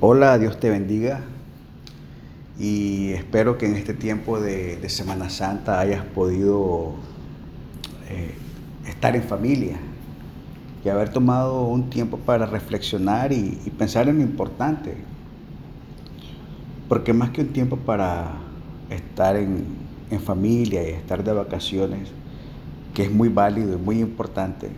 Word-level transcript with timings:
Hola, 0.00 0.38
Dios 0.38 0.60
te 0.60 0.70
bendiga 0.70 1.22
y 2.56 3.08
espero 3.14 3.58
que 3.58 3.66
en 3.66 3.74
este 3.74 3.94
tiempo 3.94 4.38
de, 4.38 4.88
Semana 4.88 5.28
Santa 5.28 5.80
hayas 5.80 6.04
podido 6.04 6.94
eh, 8.08 8.32
estar 8.86 9.16
en 9.16 9.24
familia 9.24 9.76
y 10.84 10.88
haber 10.88 11.08
tomado 11.08 11.64
un 11.64 11.90
tiempo 11.90 12.16
para 12.16 12.46
reflexionar 12.46 13.32
y, 13.32 13.58
pensar 13.76 14.08
en 14.08 14.18
lo 14.18 14.22
importante. 14.22 14.94
Porque 16.88 17.12
más 17.12 17.30
que 17.30 17.40
un 17.40 17.48
tiempo 17.48 17.76
para 17.76 18.36
estar 18.90 19.34
en, 19.34 19.64
en 20.12 20.20
familia 20.20 20.88
y 20.88 20.92
estar 20.92 21.24
de 21.24 21.32
vacaciones, 21.32 22.08
que 22.94 23.02
es 23.02 23.10
muy 23.10 23.30
válido 23.30 23.74
y 23.74 23.78
muy 23.78 23.98
importante, 23.98 24.70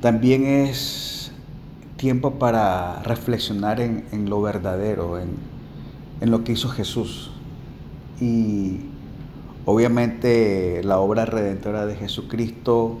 también 0.00 0.46
es 0.46 1.30
tiempo 1.96 2.32
para 2.32 3.02
reflexionar 3.02 3.80
en, 3.80 4.28
lo 4.28 4.42
verdadero, 4.42 5.18
en, 5.18 6.30
lo 6.30 6.44
que 6.44 6.52
hizo 6.52 6.68
Jesús. 6.68 7.30
Y 8.20 8.80
obviamente 9.64 10.82
la 10.84 10.98
obra 10.98 11.24
redentora 11.24 11.86
de 11.86 11.96
Jesucristo 11.96 12.98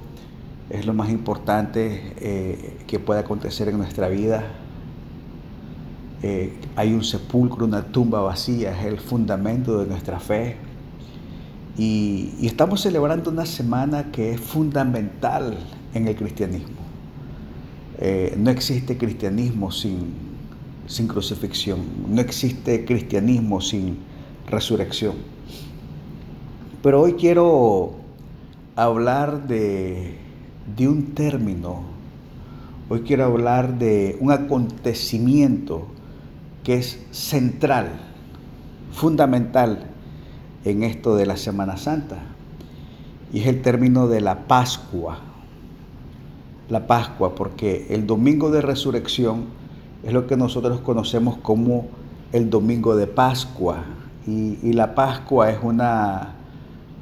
es 0.70 0.86
lo 0.86 0.94
más 0.94 1.10
importante 1.10 2.14
eh, 2.18 2.78
que 2.86 2.98
puede 2.98 3.20
acontecer 3.20 3.68
en 3.68 3.78
nuestra 3.78 4.08
vida. 4.08 4.44
Eh, 6.22 6.54
hay 6.74 6.92
un 6.92 7.04
sepulcro, 7.04 7.66
una 7.66 7.84
tumba 7.84 8.20
vacía, 8.20 8.78
es 8.78 8.86
el 8.86 8.98
fundamento 8.98 9.78
de 9.78 9.86
nuestra 9.86 10.18
fe. 10.18 10.56
y 11.78 12.46
estamos 12.46 12.80
celebrando 12.80 13.30
una 13.30 13.44
semana 13.44 14.10
que 14.10 14.32
es 14.32 14.40
fundamental 14.40 15.58
en 15.92 16.08
el 16.08 16.16
cristianismo. 16.16 16.85
Eh, 17.98 18.34
no 18.36 18.50
existe 18.50 18.98
cristianismo 18.98 19.72
sin, 19.72 20.12
sin 20.86 21.08
crucifixión, 21.08 21.80
no 22.10 22.20
existe 22.20 22.84
cristianismo 22.84 23.62
sin 23.62 23.96
resurrección. 24.48 25.14
Pero 26.82 27.00
hoy 27.00 27.14
quiero 27.14 27.94
hablar 28.76 29.48
de, 29.48 30.18
de 30.76 30.88
un 30.88 31.14
término, 31.14 31.84
hoy 32.90 33.00
quiero 33.00 33.24
hablar 33.24 33.78
de 33.78 34.18
un 34.20 34.30
acontecimiento 34.30 35.86
que 36.64 36.76
es 36.76 37.00
central, 37.12 37.98
fundamental 38.92 39.86
en 40.66 40.82
esto 40.82 41.16
de 41.16 41.24
la 41.24 41.38
Semana 41.38 41.78
Santa, 41.78 42.18
y 43.32 43.40
es 43.40 43.46
el 43.46 43.62
término 43.62 44.06
de 44.06 44.20
la 44.20 44.46
Pascua 44.46 45.18
la 46.68 46.86
Pascua, 46.86 47.34
porque 47.34 47.86
el 47.90 48.06
domingo 48.06 48.50
de 48.50 48.60
resurrección 48.60 49.44
es 50.04 50.12
lo 50.12 50.26
que 50.26 50.36
nosotros 50.36 50.80
conocemos 50.80 51.36
como 51.38 51.86
el 52.32 52.50
domingo 52.50 52.96
de 52.96 53.06
Pascua. 53.06 53.84
Y, 54.26 54.72
la 54.72 54.94
Pascua 54.94 55.50
es 55.50 55.58
una 55.62 56.34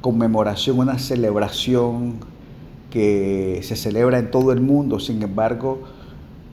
conmemoración, 0.01 0.77
una 0.77 0.99
celebración 0.99 2.15
que 2.91 3.61
se 3.63 3.75
celebra 3.75 4.19
en 4.19 4.29
todo 4.29 4.51
el 4.51 4.61
mundo. 4.61 4.99
Sin 4.99 5.23
embargo, 5.23 5.79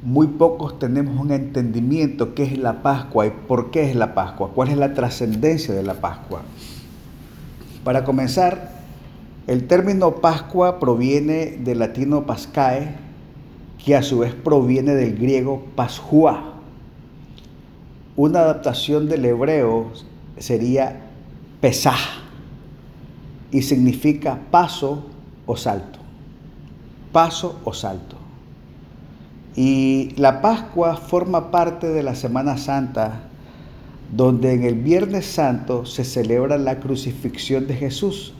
muy 0.02 0.26
pocos 0.26 0.78
tenemos 0.78 1.20
un 1.20 1.30
entendimiento 1.30 2.34
qué 2.34 2.44
es 2.44 2.58
la 2.58 2.82
Pascua 2.82 3.26
y 3.26 3.30
por 3.30 3.70
qué 3.70 3.90
es 3.90 3.94
la 3.94 4.14
Pascua, 4.14 4.50
cuál 4.54 4.70
es 4.70 4.78
la 4.78 4.94
trascendencia 4.94 5.74
de 5.74 5.82
la 5.82 5.94
Pascua. 5.94 6.42
Para 7.84 8.04
comenzar, 8.04 8.71
el 9.46 9.66
término 9.66 10.16
Pascua 10.16 10.78
proviene 10.78 11.58
del 11.58 11.80
latino 11.80 12.26
pascae, 12.26 12.94
que 13.84 13.96
a 13.96 14.02
su 14.02 14.20
vez 14.20 14.34
proviene 14.34 14.94
del 14.94 15.18
griego 15.18 15.64
Pascua. 15.74 16.54
Una 18.14 18.40
adaptación 18.40 19.08
del 19.08 19.24
hebreo 19.24 19.90
sería 20.38 21.00
pesaj 21.60 21.98
y 23.50 23.62
significa 23.62 24.38
paso 24.52 25.06
o 25.46 25.56
salto. 25.56 25.98
Paso 27.10 27.58
o 27.64 27.72
salto. 27.72 28.16
Y 29.56 30.14
la 30.16 30.40
Pascua 30.40 30.96
forma 30.96 31.50
parte 31.50 31.88
de 31.88 32.04
la 32.04 32.14
Semana 32.14 32.56
Santa, 32.58 33.22
donde 34.14 34.52
en 34.52 34.62
el 34.62 34.76
Viernes 34.76 35.26
Santo 35.26 35.84
se 35.84 36.04
celebra 36.04 36.58
la 36.58 36.78
crucifixión 36.78 37.66
de 37.66 37.74
Jesús 37.74 38.34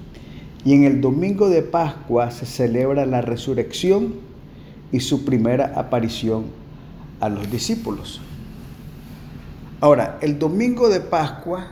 y 0.65 0.75
en 0.75 0.84
el 0.84 1.00
domingo 1.00 1.49
de 1.49 1.62
Pascua 1.62 2.31
se 2.31 2.47
celebra 2.47 3.05
la 3.06 3.21
resurrección 3.21 4.15
y 4.93 5.00
su 5.00 5.25
primera 5.25 5.73
aparición 5.75 6.47
a 7.21 7.28
los 7.28 7.50
discípulos. 7.50 8.21
Ahora, 9.81 10.19
el 10.21 10.39
domingo 10.39 10.89
de 10.89 11.00
Pascua 11.00 11.67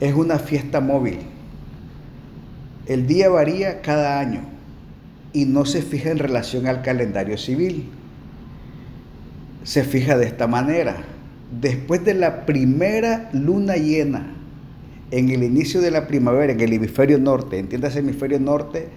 es 0.00 0.14
una 0.14 0.38
fiesta 0.38 0.80
móvil. 0.80 1.20
El 2.86 3.06
día 3.06 3.30
varía 3.30 3.80
cada 3.80 4.20
año 4.20 4.42
y 5.32 5.46
no 5.46 5.64
se 5.64 5.80
fija 5.80 6.10
en 6.10 6.18
relación 6.18 6.66
al 6.66 6.82
calendario 6.82 7.38
civil. 7.38 7.88
Se 9.64 9.84
fija 9.84 10.18
de 10.18 10.26
esta 10.26 10.46
manera. 10.46 10.96
Después 11.60 12.04
de 12.04 12.14
la 12.14 12.44
primera 12.44 13.30
luna 13.32 13.76
llena 13.76 14.35
en 15.10 15.30
el 15.30 15.42
inicio 15.42 15.80
de 15.80 15.90
la 15.90 16.06
primavera, 16.06 16.52
en 16.52 16.60
el 16.60 16.72
hemisferio 16.72 17.18
norte, 17.18 17.58
entiendas 17.58 17.96
hemisferio 17.96 18.40
norte, 18.40 18.88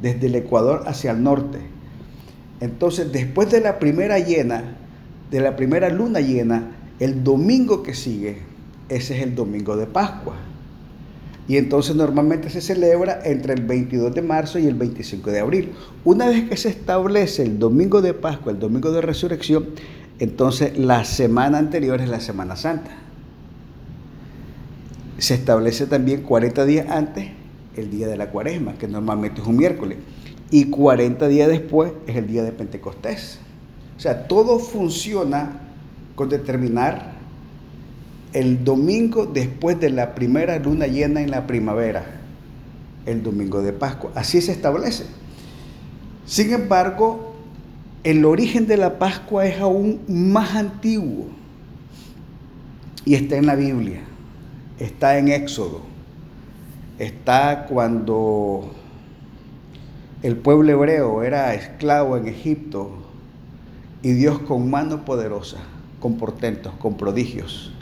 desde 0.00 0.26
el 0.26 0.34
Ecuador 0.34 0.84
hacia 0.86 1.10
el 1.10 1.22
norte. 1.22 1.58
Entonces, 2.60 3.12
después 3.12 3.50
de 3.50 3.60
la 3.60 3.78
primera 3.78 4.18
llena, 4.18 4.76
de 5.30 5.40
la 5.40 5.56
primera 5.56 5.90
luna 5.90 6.20
llena, 6.20 6.76
el 6.98 7.22
domingo 7.22 7.82
que 7.82 7.94
sigue, 7.94 8.38
ese 8.88 9.16
es 9.16 9.22
el 9.22 9.34
domingo 9.34 9.76
de 9.76 9.86
Pascua. 9.86 10.36
Y 11.48 11.56
entonces 11.56 11.96
normalmente 11.96 12.48
se 12.48 12.60
celebra 12.60 13.20
entre 13.24 13.54
el 13.54 13.62
22 13.62 14.14
de 14.14 14.22
marzo 14.22 14.58
y 14.58 14.66
el 14.66 14.74
25 14.74 15.30
de 15.30 15.40
abril. 15.40 15.72
Una 16.04 16.28
vez 16.28 16.48
que 16.48 16.56
se 16.56 16.68
establece 16.68 17.42
el 17.42 17.58
domingo 17.58 18.00
de 18.02 18.14
Pascua, 18.14 18.52
el 18.52 18.58
domingo 18.58 18.92
de 18.92 19.00
resurrección, 19.00 19.66
entonces 20.18 20.78
la 20.78 21.04
semana 21.04 21.58
anterior 21.58 22.00
es 22.00 22.08
la 22.08 22.20
Semana 22.20 22.56
Santa 22.56 23.09
se 25.20 25.34
establece 25.34 25.86
también 25.86 26.22
40 26.22 26.64
días 26.64 26.88
antes 26.88 27.28
el 27.76 27.90
día 27.90 28.08
de 28.08 28.16
la 28.16 28.30
cuaresma, 28.30 28.74
que 28.74 28.88
normalmente 28.88 29.42
es 29.42 29.46
un 29.46 29.56
miércoles, 29.56 29.98
y 30.50 30.64
40 30.64 31.28
días 31.28 31.48
después 31.48 31.92
es 32.06 32.16
el 32.16 32.26
día 32.26 32.42
de 32.42 32.52
Pentecostés. 32.52 33.38
O 33.96 34.00
sea, 34.00 34.26
todo 34.26 34.58
funciona 34.58 35.60
con 36.14 36.30
determinar 36.30 37.12
el 38.32 38.64
domingo 38.64 39.26
después 39.26 39.78
de 39.78 39.90
la 39.90 40.14
primera 40.14 40.58
luna 40.58 40.86
llena 40.86 41.20
en 41.20 41.30
la 41.30 41.46
primavera, 41.46 42.06
el 43.04 43.22
domingo 43.22 43.60
de 43.60 43.74
Pascua. 43.74 44.12
Así 44.14 44.40
se 44.40 44.52
establece. 44.52 45.04
Sin 46.24 46.52
embargo, 46.52 47.34
el 48.04 48.24
origen 48.24 48.66
de 48.66 48.78
la 48.78 48.98
Pascua 48.98 49.46
es 49.46 49.60
aún 49.60 50.00
más 50.08 50.54
antiguo 50.54 51.26
y 53.04 53.14
está 53.14 53.36
en 53.36 53.46
la 53.46 53.54
Biblia 53.54 54.00
está 54.80 55.18
en 55.18 55.28
Éxodo, 55.28 55.82
está 56.98 57.66
cuando 57.68 58.72
el 60.22 60.36
pueblo 60.36 60.72
hebreo 60.72 61.22
era 61.22 61.54
esclavo 61.54 62.16
en 62.16 62.26
Egipto 62.26 62.90
y 64.02 64.12
Dios 64.12 64.40
con 64.40 64.70
mano 64.70 65.04
poderosa, 65.04 65.58
con 66.00 66.16
portentos, 66.16 66.72
con 66.80 66.96
prodigios, 66.96 67.72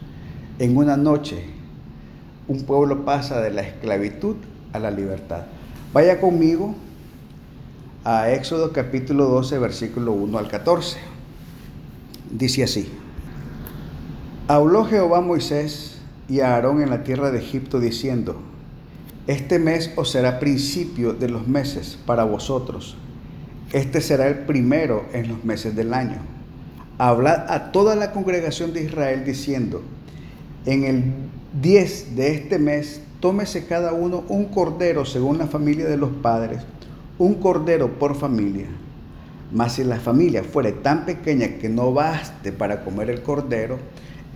en 0.59 0.77
una 0.77 0.97
noche 0.97 1.45
un 2.49 2.63
pueblo 2.65 3.05
pasa 3.05 3.41
de 3.41 3.51
la 3.51 3.61
esclavitud 3.61 4.37
a 4.73 4.79
la 4.79 4.91
libertad. 4.91 5.43
Vaya 5.93 6.19
conmigo 6.21 6.75
a 8.05 8.31
Éxodo 8.31 8.73
capítulo 8.73 9.27
12, 9.27 9.59
versículo 9.59 10.13
1 10.13 10.39
al 10.39 10.49
14. 10.49 10.99
Dice 12.31 12.65
así, 12.65 12.91
habló 14.49 14.87
Jehová 14.87 15.19
a 15.19 15.21
Moisés, 15.21 15.98
y 16.29 16.41
a 16.41 16.55
Aarón 16.55 16.83
en 16.83 16.91
la 16.91 17.05
tierra 17.05 17.31
de 17.31 17.39
Egipto, 17.39 17.81
diciendo, 17.81 18.37
Este 19.27 19.59
mes 19.59 19.93
os 19.97 20.11
será 20.11 20.39
principio 20.39 21.15
de 21.15 21.29
los 21.29 21.49
meses 21.49 21.99
para 22.05 22.25
vosotros. 22.25 22.97
Este 23.73 24.01
será 24.01 24.29
el 24.29 24.41
primero 24.41 25.07
en 25.13 25.29
los 25.29 25.45
meses 25.45 25.75
del 25.75 25.95
año. 25.95 26.19
Hablad 26.99 27.51
a 27.51 27.71
toda 27.73 27.95
la 27.95 28.13
congregación 28.13 28.73
de 28.73 28.85
Israel 28.85 29.25
diciendo, 29.25 29.83
En 30.67 30.85
el 30.85 31.05
10 31.61 32.17
de 32.17 32.35
este 32.35 32.59
mes, 32.59 33.01
tómese 33.21 33.67
cada 33.67 33.93
uno 33.93 34.25
un 34.29 34.47
cordero 34.47 35.05
según 35.05 35.39
la 35.39 35.47
familia 35.47 35.87
de 35.87 35.97
los 35.97 36.11
padres, 36.11 36.61
un 37.19 37.35
cordero 37.35 37.99
por 37.99 38.15
familia. 38.15 38.67
Mas 39.51 39.75
si 39.75 39.85
la 39.85 39.99
familia 39.99 40.45
fuere 40.45 40.73
tan 40.73 41.07
pequeña 41.07 41.59
que 41.59 41.71
no 41.71 41.93
baste 41.93 42.53
para 42.53 42.85
comer 42.85 43.09
el 43.09 43.23
cordero, 43.23 43.79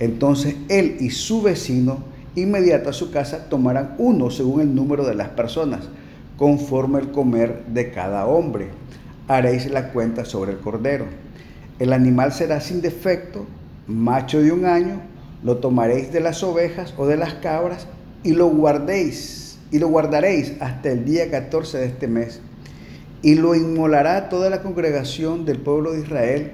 entonces 0.02 0.56
él 0.68 0.96
y 0.98 1.10
su 1.10 1.42
vecino, 1.42 1.98
inmediato 2.34 2.90
a 2.90 2.92
su 2.92 3.12
casa, 3.12 3.48
tomarán 3.48 3.94
uno 3.98 4.30
según 4.30 4.60
el 4.60 4.74
número 4.74 5.06
de 5.06 5.14
las 5.14 5.28
personas, 5.28 5.82
conforme 6.36 6.98
el 6.98 7.12
comer 7.12 7.66
de 7.68 7.92
cada 7.92 8.26
hombre. 8.26 8.70
Haréis 9.28 9.70
la 9.70 9.92
cuenta 9.92 10.24
sobre 10.24 10.50
el 10.50 10.58
cordero. 10.58 11.04
El 11.78 11.92
animal 11.92 12.32
será 12.32 12.60
sin 12.60 12.80
defecto 12.80 13.46
macho 13.86 14.42
de 14.42 14.50
un 14.50 14.64
año, 14.64 15.02
lo 15.44 15.58
tomaréis 15.58 16.12
de 16.12 16.18
las 16.18 16.42
ovejas 16.42 16.94
o 16.96 17.06
de 17.06 17.16
las 17.16 17.34
cabras 17.34 17.86
y 18.24 18.32
lo 18.32 18.48
guardéis, 18.48 19.60
y 19.70 19.78
lo 19.78 19.86
guardaréis 19.86 20.54
hasta 20.58 20.90
el 20.90 21.04
día 21.04 21.30
14 21.30 21.78
de 21.78 21.86
este 21.86 22.08
mes. 22.08 22.40
Y 23.22 23.36
lo 23.36 23.54
inmolará 23.54 24.28
toda 24.28 24.50
la 24.50 24.62
congregación 24.62 25.44
del 25.44 25.58
pueblo 25.58 25.92
de 25.92 26.00
Israel 26.00 26.50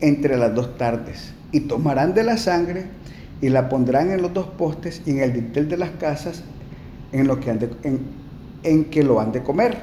entre 0.00 0.36
las 0.36 0.52
dos 0.52 0.76
tardes. 0.76 1.35
Y 1.56 1.60
tomarán 1.60 2.12
de 2.12 2.22
la 2.22 2.36
sangre 2.36 2.84
y 3.40 3.48
la 3.48 3.70
pondrán 3.70 4.10
en 4.10 4.20
los 4.20 4.34
dos 4.34 4.46
postes 4.58 5.00
y 5.06 5.12
en 5.12 5.20
el 5.20 5.32
dintel 5.32 5.70
de 5.70 5.78
las 5.78 5.88
casas 5.92 6.42
en, 7.12 7.26
lo 7.26 7.40
que 7.40 7.50
en 8.62 8.84
que 8.84 9.02
lo 9.02 9.20
han 9.20 9.32
de 9.32 9.42
comer. 9.42 9.78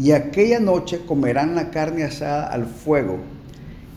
Y 0.00 0.10
aquella 0.10 0.58
noche 0.58 1.02
comerán 1.06 1.54
la 1.54 1.70
carne 1.70 2.02
asada 2.02 2.48
al 2.48 2.66
fuego 2.66 3.18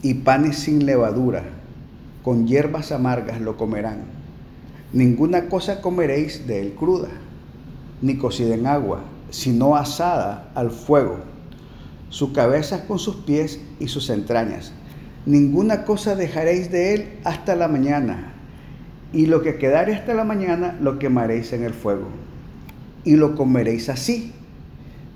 y 0.04 0.14
panes 0.14 0.58
sin 0.58 0.86
levadura, 0.86 1.46
con 2.22 2.46
hierbas 2.46 2.92
amargas 2.92 3.42
lo 3.42 3.58
comerán. 3.58 4.04
Ninguna 4.94 5.50
cosa 5.50 5.82
comeréis 5.82 6.46
de 6.46 6.62
él 6.62 6.76
cruda, 6.76 7.10
ni 8.04 8.18
cocida 8.18 8.54
en 8.54 8.68
agua, 8.68 9.02
sino 9.32 9.76
asada 9.76 10.52
al 10.54 10.70
fuego, 10.70 11.22
su 12.10 12.34
cabeza 12.34 12.86
con 12.86 13.00
sus 13.00 13.16
pies 13.16 13.60
y 13.80 13.88
sus 13.88 14.12
entrañas. 14.12 14.74
Ninguna 15.26 15.84
cosa 15.84 16.16
dejaréis 16.16 16.72
de 16.72 16.94
él 16.94 17.10
hasta 17.24 17.56
la 17.56 17.68
mañana, 17.68 18.34
y 19.12 19.26
lo 19.26 19.42
que 19.42 19.58
quedare 19.58 19.94
hasta 19.94 20.14
la 20.14 20.24
mañana 20.24 20.78
lo 20.82 20.98
quemaréis 20.98 21.52
en 21.54 21.64
el 21.64 21.74
fuego, 21.74 22.08
y 23.04 23.16
lo 23.16 23.36
comeréis 23.36 23.90
así, 23.90 24.32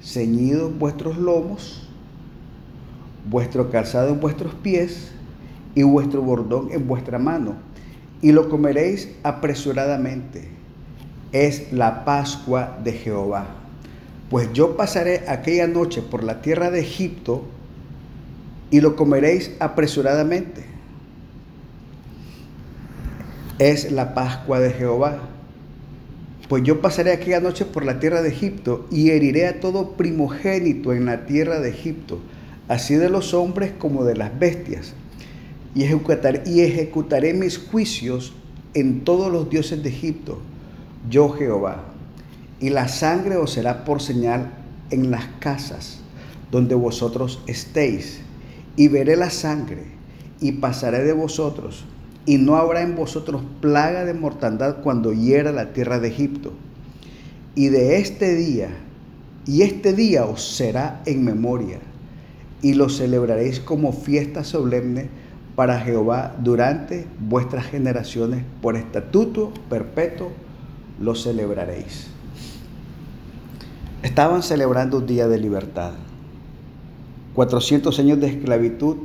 ceñidos 0.01 0.77
vuestros 0.77 1.17
lomos, 1.17 1.89
vuestro 3.29 3.71
calzado 3.71 4.09
en 4.09 4.19
vuestros 4.19 4.53
pies 4.55 5.11
y 5.75 5.83
vuestro 5.83 6.21
bordón 6.21 6.69
en 6.71 6.87
vuestra 6.87 7.17
mano, 7.17 7.55
y 8.21 8.31
lo 8.31 8.49
comeréis 8.49 9.09
apresuradamente. 9.23 10.49
Es 11.31 11.71
la 11.73 12.05
Pascua 12.05 12.77
de 12.83 12.93
Jehová. 12.93 13.47
Pues 14.29 14.51
yo 14.53 14.77
pasaré 14.77 15.23
aquella 15.27 15.67
noche 15.67 16.01
por 16.01 16.23
la 16.23 16.41
tierra 16.41 16.69
de 16.71 16.81
Egipto 16.81 17.43
y 18.73 18.81
lo 18.81 18.95
comeréis 18.95 19.51
apresuradamente. 19.59 20.65
Es 23.59 23.91
la 23.91 24.15
Pascua 24.15 24.59
de 24.59 24.71
Jehová. 24.71 25.19
Pues 26.49 26.63
yo 26.63 26.81
pasaré 26.81 27.11
aquella 27.11 27.39
noche 27.39 27.65
por 27.65 27.85
la 27.85 27.99
tierra 27.99 28.23
de 28.23 28.29
Egipto 28.29 28.87
y 28.89 29.11
heriré 29.11 29.47
a 29.47 29.59
todo 29.59 29.91
primogénito 29.91 30.91
en 30.91 31.05
la 31.05 31.27
tierra 31.27 31.59
de 31.59 31.69
Egipto 31.69 32.19
así 32.67 32.95
de 32.95 33.09
los 33.09 33.35
hombres 33.35 33.71
como 33.77 34.05
de 34.05 34.15
las 34.15 34.37
bestias, 34.39 34.93
y, 35.75 35.83
y 35.83 36.61
ejecutaré 36.61 37.33
mis 37.35 37.59
juicios 37.59 38.33
en 38.73 39.03
todos 39.03 39.31
los 39.31 39.51
dioses 39.51 39.83
de 39.83 39.89
Egipto, 39.89 40.39
yo 41.11 41.29
Jehová. 41.29 41.83
Y 42.59 42.71
la 42.71 42.87
sangre 42.87 43.37
os 43.37 43.51
será 43.51 43.85
por 43.85 44.01
señal 44.01 44.51
en 44.89 45.11
las 45.11 45.25
casas 45.39 45.99
donde 46.51 46.73
vosotros 46.73 47.41
estéis, 47.47 48.21
y 48.75 48.87
veré 48.87 49.15
la 49.15 49.29
sangre, 49.29 49.83
y 50.39 50.53
pasaré 50.53 51.03
de 51.03 51.13
vosotros, 51.13 51.85
y 52.25 52.37
no 52.37 52.55
habrá 52.55 52.81
en 52.81 52.95
vosotros 52.95 53.41
plaga 53.61 54.05
de 54.05 54.13
mortandad 54.13 54.77
cuando 54.81 55.13
hiera 55.13 55.51
la 55.51 55.73
tierra 55.73 55.99
de 55.99 56.09
Egipto. 56.09 56.53
Y 57.55 57.67
de 57.67 57.97
este 57.97 58.35
día, 58.35 58.69
y 59.45 59.61
este 59.61 59.93
día 59.93 60.25
os 60.25 60.55
será 60.55 61.01
en 61.05 61.23
memoria 61.23 61.79
y 62.63 62.73
lo 62.73 62.89
celebraréis 62.89 63.59
como 63.59 63.91
fiesta 63.91 64.43
solemne 64.43 65.09
para 65.55 65.81
Jehová 65.81 66.33
durante 66.39 67.05
vuestras 67.19 67.65
generaciones. 67.65 68.43
Por 68.61 68.77
estatuto 68.77 69.51
perpetuo 69.69 70.31
lo 70.99 71.13
celebraréis. 71.13 72.07
Estaban 74.01 74.43
celebrando 74.43 74.99
un 74.99 75.07
día 75.07 75.27
de 75.27 75.37
libertad. 75.37 75.91
400 77.35 77.97
años 77.99 78.19
de 78.19 78.27
esclavitud 78.27 78.97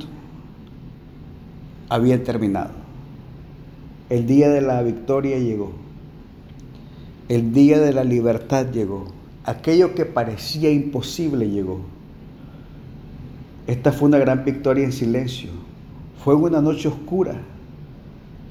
habían 1.89 2.23
terminado. 2.23 2.71
El 4.09 4.27
día 4.27 4.49
de 4.49 4.61
la 4.61 4.81
victoria 4.83 5.39
llegó. 5.39 5.71
El 7.27 7.53
día 7.53 7.79
de 7.79 7.93
la 7.93 8.03
libertad 8.03 8.67
llegó. 8.71 9.07
Aquello 9.45 9.95
que 9.95 10.05
parecía 10.05 10.71
imposible 10.71 11.49
llegó. 11.49 11.81
Esta 13.65 13.91
fue 13.91 14.09
una 14.09 14.19
gran 14.19 14.45
victoria 14.45 14.83
en 14.83 14.91
silencio. 14.91 15.49
Fue 16.23 16.35
una 16.35 16.61
noche 16.61 16.87
oscura, 16.87 17.35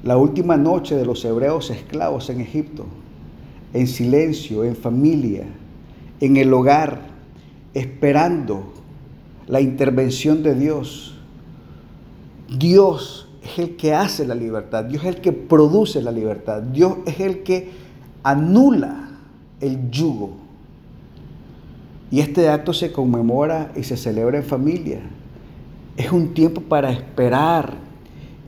la 0.03 0.17
última 0.17 0.57
noche 0.57 0.95
de 0.95 1.05
los 1.05 1.23
hebreos 1.23 1.69
esclavos 1.69 2.29
en 2.29 2.41
Egipto, 2.41 2.85
en 3.73 3.85
silencio, 3.85 4.63
en 4.63 4.75
familia, 4.75 5.45
en 6.19 6.37
el 6.37 6.51
hogar, 6.53 7.01
esperando 7.73 8.78
la 9.49 9.59
intervención 9.59 10.43
de 10.43 10.55
Dios. 10.55 11.15
Dios 12.57 13.27
es 13.43 13.59
el 13.59 13.75
que 13.75 13.93
hace 13.93 14.25
la 14.25 14.35
libertad, 14.35 14.85
Dios 14.85 15.03
es 15.03 15.15
el 15.15 15.21
que 15.21 15.33
produce 15.33 16.01
la 16.01 16.11
libertad, 16.11 16.61
Dios 16.61 16.97
es 17.05 17.19
el 17.19 17.43
que 17.43 17.69
anula 18.23 19.09
el 19.59 19.89
yugo 19.89 20.37
y 22.11 22.21
este 22.21 22.49
acto 22.49 22.73
se 22.73 22.91
conmemora 22.91 23.71
y 23.75 23.83
se 23.83 23.97
celebra 23.97 24.37
en 24.37 24.43
familia. 24.43 24.99
Es 25.95 26.11
un 26.11 26.33
tiempo 26.33 26.61
para 26.61 26.91
esperar 26.91 27.73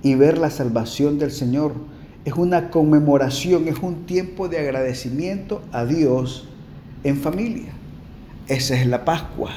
y 0.02 0.16
ver 0.16 0.38
la 0.38 0.50
salvación 0.50 1.20
del 1.20 1.32
Señor. 1.32 1.74
Es 2.26 2.34
una 2.34 2.70
conmemoración, 2.70 3.68
es 3.68 3.78
un 3.80 4.06
tiempo 4.06 4.48
de 4.48 4.60
agradecimiento 4.60 5.62
a 5.72 5.86
Dios 5.86 6.48
en 7.04 7.18
familia. 7.18 7.74
Esa 8.48 8.80
es 8.80 8.88
la 8.88 9.06
Pascua. 9.06 9.52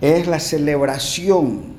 Es 0.00 0.26
la 0.26 0.40
celebración 0.40 1.78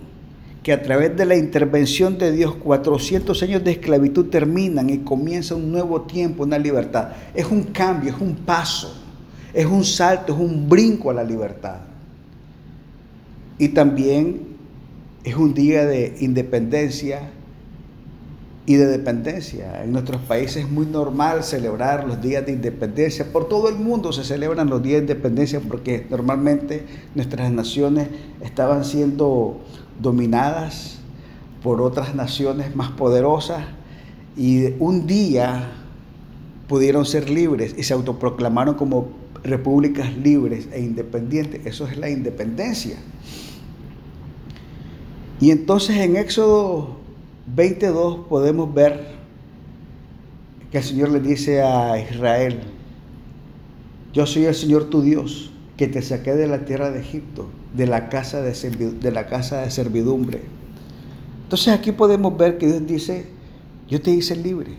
que 0.64 0.74
a 0.74 0.82
través 0.82 1.16
de 1.16 1.26
la 1.26 1.36
intervención 1.36 2.18
de 2.18 2.32
Dios 2.32 2.56
400 2.56 3.42
años 3.44 3.64
de 3.64 3.72
esclavitud 3.72 4.26
terminan 4.26 4.90
y 4.90 5.00
comienza 5.00 5.56
un 5.56 5.72
nuevo 5.72 6.02
tiempo, 6.02 6.44
una 6.44 6.58
libertad. 6.58 7.10
Es 7.34 7.46
un 7.46 7.64
cambio, 7.64 8.14
es 8.14 8.22
un 8.22 8.36
paso. 8.36 8.96
Es 9.54 9.66
un 9.66 9.84
salto, 9.84 10.34
es 10.34 10.40
un 10.40 10.70
brinco 10.70 11.10
a 11.10 11.14
la 11.14 11.24
libertad. 11.24 11.78
Y 13.58 13.70
también 13.70 14.42
es 15.24 15.36
un 15.36 15.54
día 15.54 15.86
de 15.86 16.16
independencia 16.20 17.32
y 18.70 18.76
de 18.76 18.86
dependencia. 18.86 19.84
En 19.84 19.92
nuestros 19.92 20.22
países 20.22 20.58
es 20.58 20.70
muy 20.70 20.86
normal 20.86 21.44
celebrar 21.44 22.06
los 22.08 22.22
días 22.22 22.46
de 22.46 22.52
independencia. 22.52 23.26
Por 23.34 23.50
todo 23.50 23.68
el 23.68 23.74
mundo 23.74 24.14
se 24.14 24.24
celebran 24.24 24.70
los 24.70 24.84
días 24.84 24.98
de 24.98 25.14
independencia 25.14 25.60
porque 25.60 26.06
normalmente 26.08 26.86
nuestras 27.16 27.52
naciones 27.52 28.10
estaban 28.42 28.86
siendo 28.86 29.60
dominadas 30.00 31.00
por 31.64 31.82
otras 31.82 32.14
naciones 32.14 32.76
más 32.76 32.92
poderosas 32.92 33.64
y 34.38 34.76
un 34.78 35.08
día 35.08 35.72
pudieron 36.68 37.08
ser 37.08 37.28
libres 37.28 37.74
y 37.76 37.82
se 37.82 37.96
autoproclamaron 37.96 38.76
como 38.76 39.08
repúblicas 39.44 40.16
libres 40.16 40.70
e 40.72 40.80
independientes. 40.80 41.66
Eso 41.66 41.88
es 41.88 41.98
la 41.98 42.12
independencia. 42.12 42.98
Y 45.42 45.50
entonces 45.50 45.98
en 45.98 46.18
Éxodo 46.18 46.99
22 47.56 48.28
podemos 48.28 48.74
ver 48.74 49.20
que 50.72 50.78
el 50.78 50.84
Señor 50.84 51.10
le 51.10 51.20
dice 51.20 51.62
a 51.62 52.00
Israel, 52.00 52.60
yo 54.14 54.26
soy 54.26 54.46
el 54.46 54.56
Señor 54.56 54.86
tu 54.86 55.02
Dios, 55.02 55.52
que 55.78 55.88
te 55.88 56.02
saqué 56.02 56.36
de 56.36 56.48
la 56.48 56.66
tierra 56.66 56.92
de 56.92 57.00
Egipto, 57.00 57.48
de 57.74 57.88
la 57.88 58.10
casa 58.10 58.42
de, 58.42 58.52
de, 58.52 59.12
la 59.12 59.28
casa 59.28 59.62
de 59.62 59.72
servidumbre. 59.72 60.42
Entonces 61.44 61.74
aquí 61.74 61.92
podemos 61.92 62.38
ver 62.38 62.58
que 62.58 62.68
Dios 62.68 62.86
dice, 62.86 63.28
yo 63.88 64.02
te 64.02 64.12
hice 64.12 64.36
libre, 64.36 64.74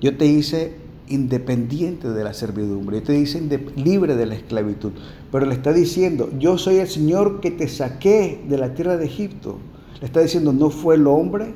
yo 0.00 0.16
te 0.16 0.26
hice 0.26 0.74
independiente 1.08 2.10
de 2.10 2.24
la 2.24 2.34
servidumbre, 2.34 3.00
te 3.00 3.12
dice 3.12 3.40
libre 3.76 4.16
de 4.16 4.26
la 4.26 4.34
esclavitud, 4.34 4.92
pero 5.30 5.46
le 5.46 5.54
está 5.54 5.72
diciendo, 5.72 6.30
yo 6.38 6.58
soy 6.58 6.76
el 6.76 6.88
Señor 6.88 7.40
que 7.40 7.50
te 7.50 7.68
saqué 7.68 8.42
de 8.48 8.58
la 8.58 8.74
tierra 8.74 8.96
de 8.96 9.06
Egipto. 9.06 9.58
Le 10.00 10.06
está 10.06 10.20
diciendo, 10.20 10.52
no 10.52 10.70
fue 10.70 10.96
el 10.96 11.06
hombre, 11.06 11.54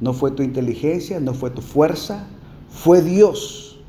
no 0.00 0.12
fue 0.12 0.30
tu 0.30 0.42
inteligencia, 0.42 1.20
no 1.20 1.34
fue 1.34 1.50
tu 1.50 1.62
fuerza, 1.62 2.26
fue 2.68 3.02
Dios. 3.02 3.80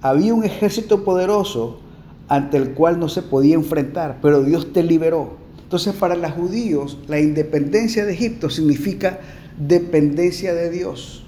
Había 0.00 0.34
un 0.34 0.44
ejército 0.44 1.04
poderoso 1.04 1.80
ante 2.28 2.56
el 2.56 2.72
cual 2.72 2.98
no 2.98 3.08
se 3.08 3.22
podía 3.22 3.54
enfrentar, 3.54 4.18
pero 4.22 4.42
Dios 4.42 4.72
te 4.72 4.82
liberó. 4.82 5.36
Entonces 5.62 5.94
para 5.94 6.14
los 6.14 6.30
judíos 6.32 6.98
la 7.08 7.20
independencia 7.20 8.04
de 8.04 8.12
Egipto 8.12 8.50
significa 8.50 9.18
dependencia 9.58 10.54
de 10.54 10.70
Dios. 10.70 11.24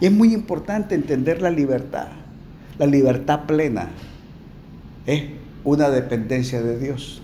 Y 0.00 0.06
es 0.06 0.12
muy 0.12 0.32
importante 0.32 0.94
entender 0.94 1.42
la 1.42 1.50
libertad. 1.50 2.08
La 2.78 2.86
libertad 2.86 3.46
plena 3.46 3.90
es 5.06 5.24
una 5.64 5.90
dependencia 5.90 6.62
de 6.62 6.78
Dios. 6.78 7.22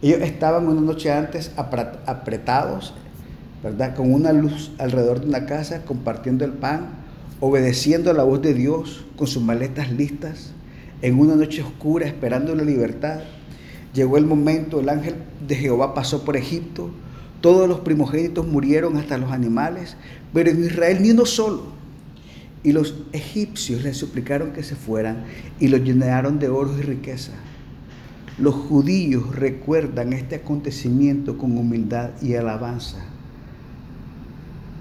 Ellos 0.00 0.20
estaban 0.20 0.68
una 0.68 0.80
noche 0.80 1.10
antes 1.10 1.52
apretados 1.56 2.94
¿verdad? 3.62 3.94
Con 3.94 4.12
una 4.12 4.32
luz 4.32 4.70
alrededor 4.78 5.20
de 5.20 5.26
una 5.26 5.46
casa, 5.46 5.84
compartiendo 5.84 6.44
el 6.44 6.52
pan, 6.52 6.90
obedeciendo 7.40 8.10
a 8.10 8.14
la 8.14 8.22
voz 8.22 8.40
de 8.42 8.54
Dios, 8.54 9.04
con 9.16 9.26
sus 9.26 9.42
maletas 9.42 9.90
listas, 9.90 10.52
en 11.02 11.18
una 11.18 11.34
noche 11.34 11.62
oscura, 11.62 12.06
esperando 12.06 12.54
la 12.54 12.62
libertad. 12.62 13.20
Llegó 13.94 14.16
el 14.16 14.26
momento, 14.26 14.80
el 14.80 14.88
ángel 14.88 15.16
de 15.46 15.56
Jehová 15.56 15.94
pasó 15.94 16.24
por 16.24 16.36
Egipto, 16.36 16.90
todos 17.40 17.68
los 17.68 17.80
primogénitos 17.80 18.46
murieron, 18.46 18.96
hasta 18.96 19.18
los 19.18 19.32
animales, 19.32 19.96
pero 20.32 20.50
en 20.50 20.64
Israel 20.64 20.98
ni 21.00 21.10
uno 21.10 21.24
solo. 21.24 21.78
Y 22.64 22.72
los 22.72 22.96
egipcios 23.12 23.82
les 23.82 23.96
suplicaron 23.96 24.52
que 24.52 24.64
se 24.64 24.74
fueran 24.74 25.24
y 25.60 25.68
los 25.68 25.80
llenaron 25.80 26.38
de 26.38 26.48
oro 26.48 26.76
y 26.76 26.82
riqueza. 26.82 27.32
Los 28.38 28.54
judíos 28.54 29.34
recuerdan 29.34 30.12
este 30.12 30.36
acontecimiento 30.36 31.36
con 31.36 31.58
humildad 31.58 32.10
y 32.22 32.34
alabanza. 32.34 33.04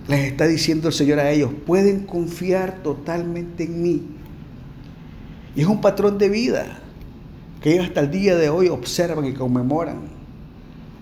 Les 0.07 0.31
está 0.31 0.47
diciendo 0.47 0.87
el 0.87 0.93
Señor 0.93 1.19
a 1.19 1.31
ellos, 1.31 1.51
pueden 1.65 2.05
confiar 2.05 2.83
totalmente 2.83 3.63
en 3.63 3.81
mí. 3.81 4.03
Y 5.55 5.61
es 5.61 5.67
un 5.67 5.81
patrón 5.81 6.17
de 6.19 6.29
vida 6.29 6.79
que 7.61 7.73
ellos 7.73 7.87
hasta 7.87 8.01
el 8.01 8.11
día 8.11 8.35
de 8.35 8.49
hoy 8.49 8.67
observan 8.67 9.25
y 9.25 9.33
conmemoran. 9.33 10.17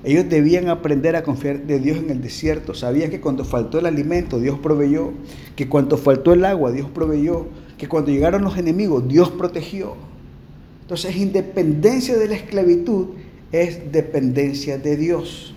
Ellos 0.06 0.30
debían 0.30 0.70
aprender 0.70 1.16
a 1.16 1.24
confiar 1.24 1.64
de 1.64 1.80
Dios 1.80 1.98
en 1.98 2.10
el 2.10 2.22
desierto. 2.22 2.74
Sabían 2.74 3.10
que 3.10 3.20
cuando 3.20 3.44
faltó 3.44 3.80
el 3.80 3.86
alimento, 3.86 4.40
Dios 4.40 4.60
proveyó. 4.60 5.12
Que 5.56 5.68
cuando 5.68 5.98
faltó 5.98 6.32
el 6.32 6.46
agua, 6.46 6.72
Dios 6.72 6.90
proveyó. 6.90 7.48
Que 7.78 7.88
cuando 7.90 8.12
llegaron 8.12 8.44
los 8.44 8.58
enemigos, 8.58 9.08
Dios 9.08 9.32
protegió. 9.32 9.96
Entonces, 10.86 11.16
independencia 11.16 12.16
de 12.16 12.28
la 12.28 12.36
esclavitud 12.36 13.08
es 13.52 13.92
dependencia 13.92 14.78
de 14.78 14.98
Dios. 14.98 15.56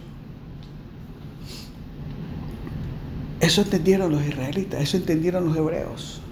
Eso 3.38 3.60
entendieron 3.60 4.10
los 4.10 4.24
israelitas, 4.24 4.80
eso 4.80 4.96
entendieron 4.96 5.44
los 5.44 5.54
hebreos. 5.54 6.22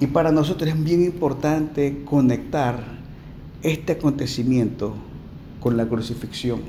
Y 0.00 0.08
para 0.08 0.32
nosotros 0.32 0.68
es 0.68 0.84
bien 0.84 1.02
importante 1.02 2.02
conectar 2.04 2.84
este 3.62 3.92
acontecimiento 3.92 4.94
con 5.60 5.78
la 5.78 5.88
crucifixión, 5.88 6.60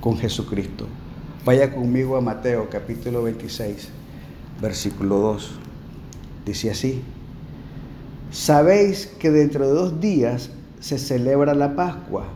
con 0.00 0.16
Jesucristo. 0.16 0.86
Vaya 1.44 1.74
conmigo 1.74 2.16
a 2.16 2.22
Mateo 2.22 2.70
capítulo 2.70 3.24
26, 3.24 3.88
versículo 4.62 5.18
2. 5.18 5.50
Dice 6.46 6.70
así, 6.70 7.02
sabéis 8.30 9.06
que 9.18 9.30
dentro 9.30 9.66
de 9.66 9.74
dos 9.74 10.00
días 10.00 10.50
se 10.80 10.98
celebra 10.98 11.54
la 11.54 11.76
Pascua 11.76 12.26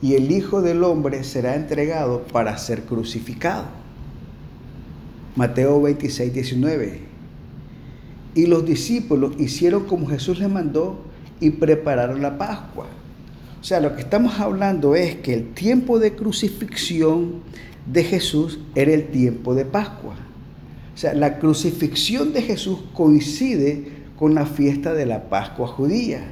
y 0.00 0.14
el 0.14 0.30
Hijo 0.30 0.62
del 0.62 0.84
Hombre 0.84 1.24
será 1.24 1.56
entregado 1.56 2.22
para 2.24 2.56
ser 2.58 2.82
crucificado. 2.82 3.64
Mateo 5.36 5.80
26, 5.82 6.32
19. 6.32 7.00
Y 8.34 8.46
los 8.46 8.64
discípulos 8.64 9.34
hicieron 9.38 9.84
como 9.84 10.06
Jesús 10.06 10.38
les 10.38 10.48
mandó 10.48 10.98
y 11.40 11.50
prepararon 11.50 12.22
la 12.22 12.38
Pascua. 12.38 12.86
O 13.60 13.64
sea, 13.64 13.80
lo 13.80 13.94
que 13.94 14.02
estamos 14.02 14.38
hablando 14.38 14.94
es 14.94 15.16
que 15.16 15.34
el 15.34 15.52
tiempo 15.52 15.98
de 15.98 16.14
crucifixión 16.14 17.42
de 17.86 18.04
Jesús 18.04 18.60
era 18.74 18.92
el 18.92 19.08
tiempo 19.08 19.54
de 19.54 19.64
Pascua. 19.64 20.14
O 20.94 20.96
sea, 20.96 21.14
la 21.14 21.38
crucifixión 21.38 22.32
de 22.32 22.42
Jesús 22.42 22.80
coincide 22.92 23.97
con 24.18 24.34
la 24.34 24.46
fiesta 24.46 24.94
de 24.94 25.06
la 25.06 25.28
Pascua 25.28 25.68
judía. 25.68 26.22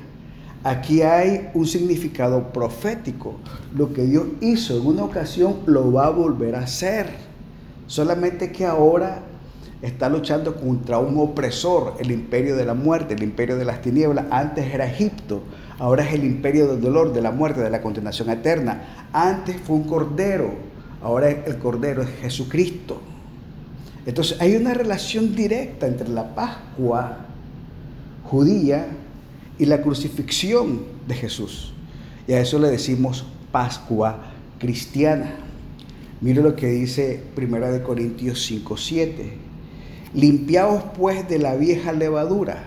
Aquí 0.65 1.03
hay 1.03 1.51
un 1.55 1.67
significado 1.67 2.53
profético. 2.53 3.37
Lo 3.75 3.93
que 3.93 4.03
Dios 4.03 4.27
hizo 4.41 4.77
en 4.77 4.87
una 4.87 5.05
ocasión 5.05 5.59
lo 5.67 5.93
va 5.93 6.07
a 6.07 6.11
volver 6.11 6.57
a 6.57 6.61
hacer. 6.61 7.07
Solamente 7.87 8.51
que 8.51 8.67
ahora 8.67 9.23
está 9.83 10.09
luchando 10.09 10.57
contra 10.57 10.99
un 10.99 11.17
opresor, 11.19 11.95
el 12.01 12.11
imperio 12.11 12.57
de 12.57 12.65
la 12.65 12.75
muerte, 12.75 13.15
el 13.15 13.23
imperio 13.23 13.57
de 13.57 13.65
las 13.65 13.81
tinieblas. 13.81 14.25
Antes 14.31 14.75
era 14.75 14.87
Egipto, 14.87 15.43
ahora 15.79 16.03
es 16.05 16.15
el 16.15 16.25
imperio 16.25 16.67
del 16.67 16.81
dolor, 16.81 17.13
de 17.13 17.23
la 17.23 17.31
muerte, 17.31 17.61
de 17.61 17.71
la 17.71 17.81
condenación 17.81 18.31
eterna. 18.31 19.07
Antes 19.13 19.57
fue 19.61 19.77
un 19.77 19.85
cordero, 19.85 20.51
ahora 21.01 21.31
el 21.31 21.59
cordero 21.59 22.03
es 22.03 22.09
Jesucristo. 22.21 23.01
Entonces 24.05 24.41
hay 24.41 24.57
una 24.57 24.75
relación 24.75 25.37
directa 25.37 25.87
entre 25.87 26.09
la 26.09 26.35
Pascua 26.35 27.26
judía 28.29 28.87
y 29.59 29.67
la 29.67 29.83
crucifixión 29.83 30.83
de 31.07 31.15
Jesús. 31.15 31.73
Y 32.27 32.33
a 32.33 32.41
eso 32.41 32.59
le 32.59 32.69
decimos 32.69 33.25
Pascua 33.53 34.33
cristiana. 34.59 35.37
Mire 36.21 36.43
lo 36.43 36.57
que 36.57 36.67
dice 36.67 37.23
1 37.37 37.83
Corintios 37.83 38.45
5, 38.45 38.77
7. 38.77 39.33
Limpiaos 40.15 40.83
pues 40.97 41.29
de 41.29 41.39
la 41.39 41.57
vieja 41.57 41.93
levadura, 41.93 42.65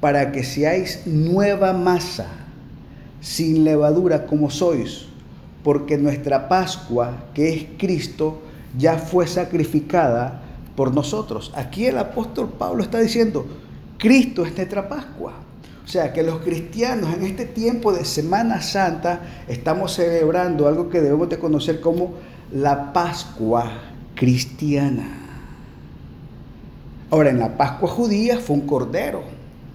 para 0.00 0.32
que 0.32 0.44
seáis 0.44 1.02
nueva 1.06 1.72
masa, 1.72 2.28
sin 3.20 3.64
levadura 3.64 4.26
como 4.26 4.50
sois, 4.50 5.06
porque 5.62 5.98
nuestra 5.98 6.48
Pascua, 6.48 7.24
que 7.34 7.52
es 7.52 7.66
Cristo, 7.76 8.40
ya 8.78 8.96
fue 8.96 9.26
sacrificada 9.26 10.42
por 10.76 10.94
nosotros. 10.94 11.52
Aquí 11.54 11.86
el 11.86 11.98
apóstol 11.98 12.48
Pablo 12.56 12.82
está 12.82 13.00
diciendo, 13.00 13.46
Cristo 14.00 14.46
es 14.46 14.56
nuestra 14.56 14.88
Pascua. 14.88 15.34
O 15.84 15.88
sea 15.88 16.12
que 16.12 16.22
los 16.22 16.40
cristianos 16.40 17.14
en 17.14 17.24
este 17.24 17.44
tiempo 17.44 17.92
de 17.92 18.04
Semana 18.06 18.62
Santa 18.62 19.20
estamos 19.46 19.92
celebrando 19.92 20.66
algo 20.66 20.88
que 20.88 21.02
debemos 21.02 21.28
de 21.28 21.38
conocer 21.38 21.80
como 21.80 22.14
la 22.50 22.94
Pascua 22.94 23.70
cristiana. 24.14 25.06
Ahora, 27.10 27.30
en 27.30 27.40
la 27.40 27.58
Pascua 27.58 27.88
judía 27.90 28.38
fue 28.38 28.56
un 28.56 28.66
cordero. 28.66 29.22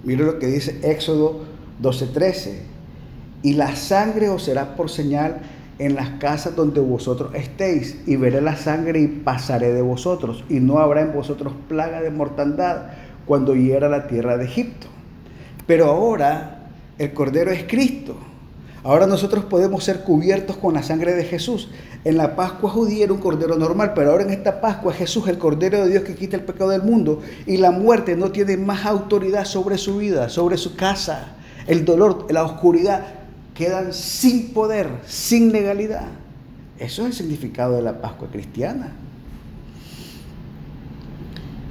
Mire 0.02 0.24
lo 0.24 0.38
que 0.40 0.46
dice 0.48 0.80
Éxodo 0.82 1.44
12:13. 1.80 2.62
Y 3.42 3.52
la 3.52 3.76
sangre 3.76 4.28
os 4.28 4.42
será 4.42 4.74
por 4.74 4.90
señal 4.90 5.42
en 5.78 5.94
las 5.94 6.08
casas 6.18 6.56
donde 6.56 6.80
vosotros 6.80 7.34
estéis, 7.34 7.98
y 8.06 8.16
veré 8.16 8.40
la 8.40 8.56
sangre 8.56 8.98
y 8.98 9.06
pasaré 9.08 9.72
de 9.74 9.82
vosotros, 9.82 10.42
y 10.48 10.54
no 10.54 10.78
habrá 10.78 11.02
en 11.02 11.12
vosotros 11.12 11.52
plaga 11.68 12.00
de 12.00 12.10
mortandad 12.10 12.86
cuando 13.26 13.54
hiera 13.54 13.88
la 13.88 14.06
tierra 14.06 14.36
de 14.36 14.44
Egipto. 14.44 14.86
Pero 15.66 15.86
ahora 15.86 16.68
el 16.98 17.12
cordero 17.12 17.50
es 17.50 17.64
Cristo. 17.64 18.16
Ahora 18.82 19.08
nosotros 19.08 19.44
podemos 19.46 19.82
ser 19.82 20.04
cubiertos 20.04 20.56
con 20.56 20.74
la 20.74 20.82
sangre 20.82 21.14
de 21.14 21.24
Jesús. 21.24 21.68
En 22.04 22.16
la 22.16 22.36
Pascua 22.36 22.70
judía 22.70 23.04
era 23.04 23.12
un 23.12 23.18
cordero 23.18 23.56
normal, 23.56 23.94
pero 23.96 24.12
ahora 24.12 24.22
en 24.22 24.30
esta 24.30 24.60
Pascua 24.60 24.92
Jesús, 24.92 25.26
el 25.26 25.38
cordero 25.38 25.78
de 25.78 25.90
Dios 25.90 26.04
que 26.04 26.14
quita 26.14 26.36
el 26.36 26.44
pecado 26.44 26.70
del 26.70 26.82
mundo, 26.82 27.20
y 27.46 27.56
la 27.56 27.72
muerte 27.72 28.16
no 28.16 28.30
tiene 28.30 28.56
más 28.56 28.86
autoridad 28.86 29.44
sobre 29.44 29.76
su 29.76 29.96
vida, 29.96 30.28
sobre 30.28 30.56
su 30.56 30.76
casa. 30.76 31.34
El 31.66 31.84
dolor, 31.84 32.32
la 32.32 32.44
oscuridad 32.44 33.06
quedan 33.54 33.92
sin 33.92 34.52
poder, 34.52 34.88
sin 35.04 35.50
legalidad. 35.50 36.06
Eso 36.78 37.02
es 37.02 37.08
el 37.08 37.12
significado 37.14 37.74
de 37.74 37.82
la 37.82 38.00
Pascua 38.00 38.28
cristiana. 38.30 38.92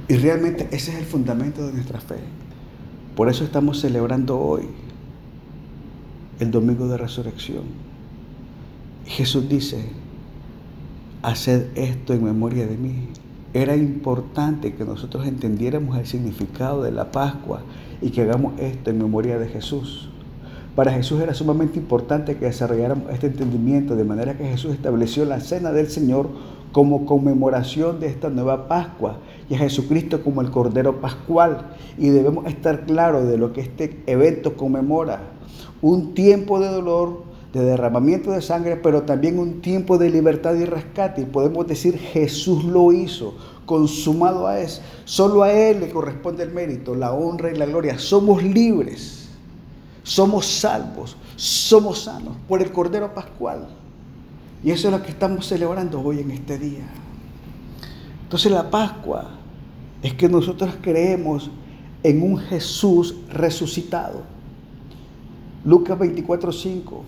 Y 0.08 0.14
realmente 0.14 0.68
ese 0.70 0.92
es 0.92 0.98
el 0.98 1.04
fundamento 1.04 1.66
de 1.66 1.72
nuestra 1.72 2.00
fe. 2.00 2.16
Por 3.16 3.28
eso 3.28 3.44
estamos 3.44 3.80
celebrando 3.80 4.38
hoy 4.38 4.68
el 6.38 6.50
domingo 6.50 6.86
de 6.86 6.98
resurrección. 6.98 7.64
Jesús 9.06 9.48
dice, 9.48 9.88
haced 11.22 11.66
esto 11.76 12.12
en 12.12 12.24
memoria 12.24 12.66
de 12.66 12.76
mí. 12.76 13.08
Era 13.52 13.74
importante 13.74 14.74
que 14.74 14.84
nosotros 14.84 15.26
entendiéramos 15.26 15.98
el 15.98 16.06
significado 16.06 16.82
de 16.82 16.92
la 16.92 17.10
Pascua 17.10 17.62
y 18.02 18.10
que 18.10 18.22
hagamos 18.22 18.60
esto 18.60 18.90
en 18.90 18.98
memoria 18.98 19.38
de 19.38 19.48
Jesús. 19.48 20.10
Para 20.76 20.92
Jesús 20.92 21.22
era 21.22 21.32
sumamente 21.32 21.78
importante 21.78 22.36
que 22.36 22.44
desarrolláramos 22.44 23.10
este 23.10 23.28
entendimiento, 23.28 23.96
de 23.96 24.04
manera 24.04 24.36
que 24.36 24.44
Jesús 24.44 24.74
estableció 24.74 25.24
la 25.24 25.40
cena 25.40 25.72
del 25.72 25.88
Señor 25.88 26.28
como 26.76 27.06
conmemoración 27.06 28.00
de 28.00 28.08
esta 28.08 28.28
nueva 28.28 28.68
Pascua 28.68 29.16
y 29.48 29.54
a 29.54 29.58
Jesucristo 29.60 30.22
como 30.22 30.42
el 30.42 30.50
Cordero 30.50 31.00
Pascual. 31.00 31.68
Y 31.96 32.10
debemos 32.10 32.44
estar 32.44 32.84
claros 32.84 33.26
de 33.26 33.38
lo 33.38 33.54
que 33.54 33.62
este 33.62 34.02
evento 34.06 34.58
conmemora 34.58 35.22
un 35.80 36.12
tiempo 36.12 36.60
de 36.60 36.68
dolor, 36.68 37.22
de 37.54 37.64
derramamiento 37.64 38.30
de 38.30 38.42
sangre, 38.42 38.76
pero 38.76 39.04
también 39.04 39.38
un 39.38 39.62
tiempo 39.62 39.96
de 39.96 40.10
libertad 40.10 40.54
y 40.54 40.66
rescate. 40.66 41.22
Y 41.22 41.24
podemos 41.24 41.66
decir, 41.66 41.96
Jesús 41.96 42.64
lo 42.64 42.92
hizo, 42.92 43.32
consumado 43.64 44.46
a 44.46 44.60
Él. 44.60 44.68
Solo 45.06 45.44
a 45.44 45.52
Él 45.54 45.80
le 45.80 45.88
corresponde 45.88 46.42
el 46.42 46.50
mérito, 46.50 46.94
la 46.94 47.14
honra 47.14 47.50
y 47.50 47.56
la 47.56 47.64
gloria. 47.64 47.98
Somos 47.98 48.42
libres, 48.42 49.30
somos 50.02 50.44
salvos, 50.44 51.16
somos 51.36 52.00
sanos 52.00 52.36
por 52.46 52.60
el 52.60 52.70
Cordero 52.70 53.14
Pascual. 53.14 53.66
Y 54.66 54.72
eso 54.72 54.88
es 54.88 54.94
lo 54.94 55.00
que 55.00 55.12
estamos 55.12 55.46
celebrando 55.46 56.00
hoy 56.02 56.18
en 56.18 56.32
este 56.32 56.58
día. 56.58 56.88
Entonces 58.24 58.50
la 58.50 58.68
Pascua 58.68 59.30
es 60.02 60.12
que 60.14 60.28
nosotros 60.28 60.74
creemos 60.82 61.52
en 62.02 62.20
un 62.20 62.36
Jesús 62.36 63.14
resucitado 63.28 64.24
Lucas 65.64 65.96
24:5. 65.96 67.04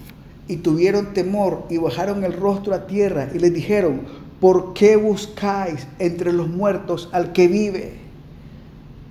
Y 0.46 0.58
tuvieron 0.58 1.12
temor 1.14 1.66
y 1.68 1.78
bajaron 1.78 2.22
el 2.22 2.32
rostro 2.34 2.76
a 2.76 2.86
tierra 2.86 3.28
y 3.34 3.40
les 3.40 3.52
dijeron, 3.52 4.02
¿por 4.40 4.72
qué 4.72 4.94
buscáis 4.94 5.88
entre 5.98 6.32
los 6.32 6.48
muertos 6.48 7.08
al 7.10 7.32
que 7.32 7.48
vive? 7.48 7.98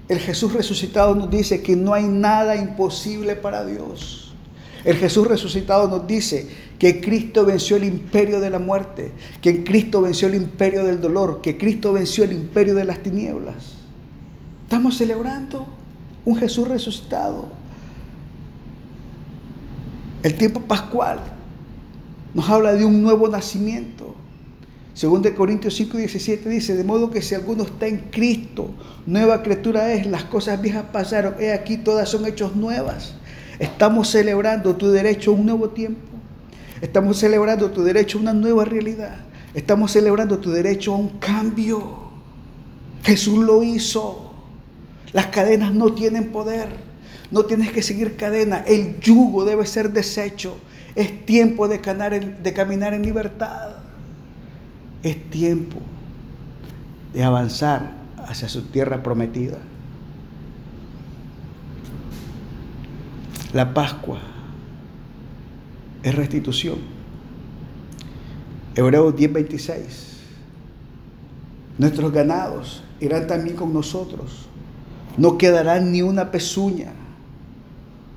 El 0.08 0.20
Jesús 0.20 0.54
resucitado 0.54 1.16
nos 1.16 1.30
dice 1.30 1.62
que 1.62 1.76
no 1.76 1.94
hay 1.94 2.06
nada 2.06 2.56
imposible 2.56 3.36
para 3.36 3.66
Dios. 3.66 4.27
El 4.88 4.96
Jesús 4.96 5.28
resucitado 5.28 5.90
nos 5.90 6.08
dice 6.08 6.48
que 6.80 7.02
Cristo 7.02 7.46
venció 7.46 7.76
el 7.76 7.84
imperio 7.84 8.40
de 8.40 8.50
la 8.50 8.58
muerte, 8.58 9.12
que 9.42 9.66
Cristo 9.66 10.02
venció 10.02 10.30
el 10.30 10.36
imperio 10.36 10.86
del 10.86 11.02
dolor, 11.02 11.42
que 11.42 11.58
Cristo 11.58 11.92
venció 11.92 12.24
el 12.24 12.32
imperio 12.32 12.74
de 12.74 12.86
las 12.86 13.04
tinieblas. 13.04 13.74
Estamos 14.64 14.96
celebrando 14.96 15.68
un 16.24 16.38
Jesús 16.38 16.70
resucitado. 16.70 17.50
El 20.24 20.36
tiempo 20.36 20.62
pascual 20.62 21.20
nos 22.34 22.50
habla 22.50 22.72
de 22.72 22.86
un 22.86 23.04
nuevo 23.04 23.28
nacimiento. 23.28 24.16
Según 24.94 25.22
de 25.22 25.36
Corintios 25.36 25.76
5 25.76 25.98
17 25.98 26.48
dice, 26.48 26.78
de 26.78 26.86
modo 26.86 27.12
que 27.12 27.22
si 27.22 27.36
alguno 27.36 27.64
está 27.64 27.88
en 27.88 28.08
Cristo, 28.10 28.70
nueva 29.06 29.44
criatura 29.44 29.92
es, 29.92 30.08
las 30.08 30.24
cosas 30.24 30.62
viejas 30.62 30.86
pasaron, 30.94 31.36
he 31.42 31.52
aquí 31.52 31.76
todas 31.76 32.08
son 32.08 32.26
hechos 32.26 32.56
nuevas. 32.56 33.16
Estamos 33.60 34.10
celebrando 34.10 34.76
tu 34.76 34.92
derecho 34.92 35.32
a 35.32 35.34
un 35.36 35.46
nuevo 35.46 35.70
tiempo. 35.70 36.02
Estamos 36.82 37.18
celebrando 37.18 37.72
tu 37.72 37.84
derecho 37.84 38.18
a 38.18 38.22
una 38.22 38.34
nueva 38.34 38.66
realidad. 38.66 39.16
Estamos 39.54 39.92
celebrando 39.92 40.38
tu 40.38 40.52
derecho 40.52 40.94
a 40.94 40.98
un 40.98 41.10
cambio. 41.18 42.12
Jesús 43.04 43.40
lo 43.40 43.64
hizo. 43.64 44.32
Las 45.14 45.28
cadenas 45.28 45.74
no 45.74 45.94
tienen 45.94 46.32
poder. 46.32 46.70
No 47.32 47.46
tienes 47.46 47.72
que 47.72 47.82
seguir 47.82 48.16
cadena. 48.16 48.64
El 48.68 49.00
yugo 49.00 49.44
debe 49.46 49.66
ser 49.66 49.92
deshecho. 49.92 50.58
Es 50.96 51.26
tiempo 51.26 51.68
de, 51.68 51.80
de 51.80 52.54
caminar 52.54 52.94
en 52.94 53.02
libertad. 53.02 53.78
Es 55.02 55.30
tiempo 55.30 55.78
de 57.14 57.24
avanzar 57.24 57.94
hacia 58.28 58.50
su 58.50 58.64
tierra 58.64 59.02
prometida. 59.02 59.58
La 63.54 63.74
Pascua 63.74 64.20
es 66.04 66.14
restitución. 66.14 66.80
Hebreos 68.76 69.16
10:26. 69.16 70.18
Nuestros 71.78 72.12
ganados 72.12 72.84
irán 73.00 73.28
también 73.28 73.56
con 73.56 73.74
nosotros. 73.74 74.50
No 75.18 75.38
quedará 75.38 75.80
ni 75.80 76.02
una 76.02 76.30
pezuña, 76.30 76.92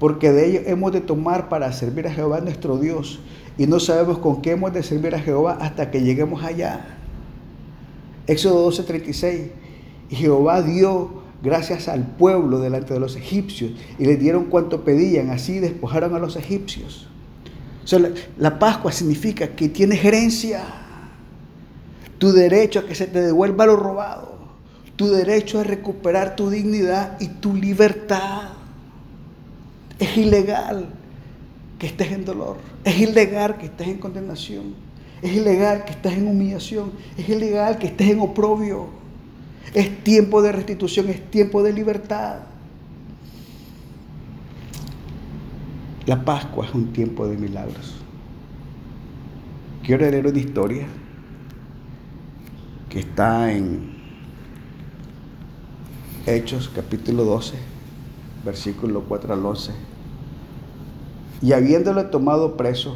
porque 0.00 0.32
de 0.32 0.49
ellos 0.49 0.62
hemos 0.66 0.92
de 0.92 1.00
tomar 1.00 1.49
para 1.49 1.72
servir 1.72 2.08
a 2.08 2.12
Jehová 2.12 2.40
nuestro 2.40 2.78
Dios 2.78 3.20
y 3.56 3.66
no 3.66 3.78
sabemos 3.78 4.18
con 4.18 4.42
qué 4.42 4.52
hemos 4.52 4.72
de 4.72 4.82
servir 4.82 5.14
a 5.14 5.20
Jehová 5.20 5.58
hasta 5.60 5.90
que 5.90 6.02
lleguemos 6.02 6.42
allá. 6.42 6.99
Éxodo 8.26 8.68
12:36. 8.68 9.52
Y 10.10 10.16
Jehová 10.16 10.60
dio 10.62 11.19
gracias 11.42 11.88
al 11.88 12.06
pueblo 12.06 12.59
delante 12.59 12.94
de 12.94 13.00
los 13.00 13.16
egipcios 13.16 13.73
y 13.99 14.04
les 14.04 14.18
dieron 14.18 14.44
cuanto 14.44 14.85
pedían, 14.85 15.30
así 15.30 15.59
despojaron 15.59 16.14
a 16.14 16.18
los 16.18 16.37
egipcios. 16.37 17.09
la, 18.38 18.59
Pascua 18.59 18.92
significa 18.92 19.49
que 19.49 19.68
tienes 19.68 20.04
herencia, 20.04 20.62
tu 22.18 22.32
derecho 22.32 22.80
a 22.80 22.87
que 22.87 22.94
se 22.94 23.06
te 23.06 23.23
devuelva 23.23 23.66
lo 23.66 23.76
robado, 23.76 24.38
tu 24.97 25.09
derecho 25.09 25.61
a 25.61 25.64
recuperar 25.64 26.37
tu 26.37 26.50
dignidad 26.50 27.18
y 27.20 27.28
tu 27.28 27.54
libertad. 27.54 28.50
Es 29.99 30.16
ilegal 30.16 30.88
que 31.78 31.87
estés 31.87 32.12
en 32.12 32.25
dolor. 32.26 32.59
Es 32.85 33.00
ilegal 33.00 33.56
que 33.56 33.66
estés 33.66 33.88
en 33.88 33.99
condenación. 33.99 34.75
Es 35.23 35.32
ilegal 35.32 35.85
que 35.85 35.92
estés 35.92 36.12
en 36.12 36.28
humillación. 36.28 36.92
Es 37.16 37.28
ilegal 37.28 37.78
que 37.78 37.87
estés 37.87 38.11
en 38.11 38.20
oprobio. 38.20 39.00
Es 39.75 40.03
tiempo 40.03 40.42
de 40.42 40.53
restitución, 40.53 41.09
es 41.09 41.31
tiempo 41.31 41.62
de 41.62 41.73
libertad. 41.73 42.40
La 46.07 46.25
Pascua 46.25 46.66
es 46.66 46.75
un 46.75 46.92
tiempo 46.92 47.27
de 47.27 47.37
milagros. 47.37 47.94
Quiero 49.85 50.11
leer 50.11 50.27
una 50.27 50.38
historia 50.38 50.87
que 52.88 53.01
está 53.01 53.53
en 53.53 53.99
Hechos 56.27 56.70
capítulo 56.75 57.25
12, 57.25 57.55
versículo 58.44 59.05
4 59.09 59.35
al 59.35 59.46
11 59.46 59.90
y 61.42 61.53
habiéndole 61.53 62.05
tomado 62.05 62.57
preso, 62.57 62.94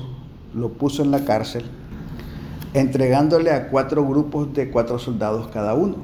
lo 0.54 0.70
puso 0.70 1.02
en 1.02 1.10
la 1.10 1.24
cárcel, 1.24 1.64
entregándole 2.74 3.50
a 3.50 3.68
cuatro 3.68 4.06
grupos 4.06 4.52
de 4.52 4.70
cuatro 4.70 4.98
soldados 4.98 5.48
cada 5.48 5.74
uno, 5.74 5.96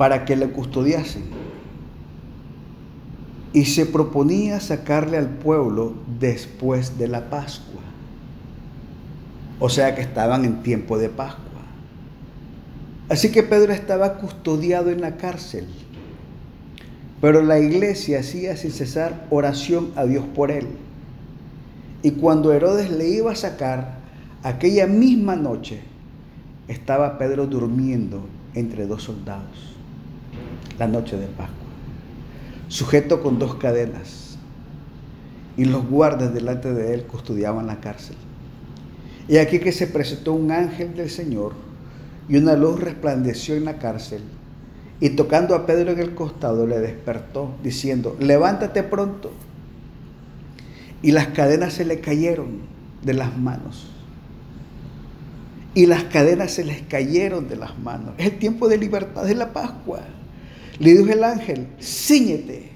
para 0.00 0.24
que 0.24 0.34
le 0.34 0.48
custodiasen. 0.48 1.24
Y 3.52 3.66
se 3.66 3.84
proponía 3.84 4.58
sacarle 4.58 5.18
al 5.18 5.28
pueblo 5.28 5.92
después 6.18 6.96
de 6.96 7.08
la 7.08 7.28
Pascua. 7.28 7.82
O 9.58 9.68
sea 9.68 9.94
que 9.94 10.00
estaban 10.00 10.46
en 10.46 10.62
tiempo 10.62 10.96
de 10.96 11.10
Pascua. 11.10 11.44
Así 13.10 13.30
que 13.30 13.42
Pedro 13.42 13.74
estaba 13.74 14.14
custodiado 14.14 14.88
en 14.88 15.02
la 15.02 15.18
cárcel 15.18 15.66
pero 17.20 17.42
la 17.42 17.58
iglesia 17.58 18.20
hacía 18.20 18.56
sin 18.56 18.70
cesar 18.70 19.26
oración 19.30 19.90
a 19.94 20.04
Dios 20.04 20.24
por 20.34 20.50
él. 20.50 20.66
Y 22.02 22.12
cuando 22.12 22.52
Herodes 22.52 22.90
le 22.90 23.08
iba 23.08 23.32
a 23.32 23.36
sacar, 23.36 23.98
aquella 24.42 24.86
misma 24.86 25.36
noche 25.36 25.80
estaba 26.66 27.18
Pedro 27.18 27.46
durmiendo 27.46 28.26
entre 28.54 28.86
dos 28.86 29.02
soldados, 29.02 29.76
la 30.78 30.86
noche 30.86 31.16
de 31.16 31.26
Pascua, 31.26 31.56
sujeto 32.68 33.22
con 33.22 33.38
dos 33.38 33.56
cadenas, 33.56 34.38
y 35.56 35.64
los 35.64 35.86
guardas 35.86 36.32
delante 36.32 36.72
de 36.72 36.94
él 36.94 37.04
custodiaban 37.04 37.66
la 37.66 37.80
cárcel. 37.80 38.16
Y 39.28 39.36
aquí 39.36 39.58
que 39.58 39.72
se 39.72 39.86
presentó 39.86 40.32
un 40.32 40.50
ángel 40.50 40.94
del 40.94 41.10
Señor 41.10 41.52
y 42.28 42.36
una 42.36 42.56
luz 42.56 42.80
resplandeció 42.80 43.54
en 43.54 43.64
la 43.64 43.78
cárcel 43.78 44.22
y 45.00 45.10
tocando 45.10 45.54
a 45.54 45.66
Pedro 45.66 45.92
en 45.92 45.98
el 45.98 46.14
costado 46.14 46.66
le 46.66 46.78
despertó, 46.78 47.54
diciendo, 47.62 48.16
levántate 48.20 48.82
pronto. 48.82 49.32
Y 51.02 51.12
las 51.12 51.28
cadenas 51.28 51.72
se 51.72 51.86
le 51.86 52.00
cayeron 52.00 52.60
de 53.02 53.14
las 53.14 53.36
manos. 53.36 53.90
Y 55.74 55.86
las 55.86 56.04
cadenas 56.04 56.50
se 56.52 56.64
les 56.64 56.82
cayeron 56.82 57.48
de 57.48 57.56
las 57.56 57.78
manos. 57.78 58.14
Es 58.18 58.26
el 58.26 58.38
tiempo 58.38 58.68
de 58.68 58.76
libertad, 58.76 59.24
de 59.24 59.34
la 59.34 59.54
Pascua. 59.54 60.00
Le 60.80 60.94
dijo 60.94 61.12
el 61.12 61.22
ángel, 61.22 61.68
ciñete 61.80 62.70